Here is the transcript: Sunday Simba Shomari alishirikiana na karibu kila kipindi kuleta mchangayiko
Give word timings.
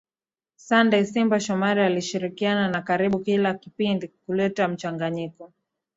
Sunday 0.55 1.05
Simba 1.05 1.39
Shomari 1.39 1.81
alishirikiana 1.81 2.67
na 2.67 2.81
karibu 2.81 3.19
kila 3.19 3.53
kipindi 3.53 4.07
kuleta 4.07 4.67
mchangayiko 4.67 5.53